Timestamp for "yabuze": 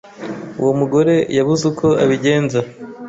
1.37-1.63